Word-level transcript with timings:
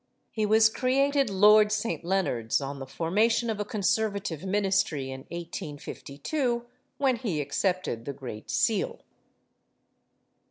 He 0.31 0.47
was 0.47 0.67
created 0.67 1.29
Lord 1.29 1.71
St. 1.71 2.03
Leonards 2.03 2.59
on 2.59 2.79
the 2.79 2.87
formation 2.87 3.51
of 3.51 3.59
a 3.59 3.63
Conservative 3.63 4.43
ministry 4.43 5.11
in 5.11 5.25
1852, 5.29 6.65
when 6.97 7.17
he 7.17 7.39
accepted 7.39 8.05
the 8.05 8.13
Great 8.13 8.49
Seal. 8.49 9.01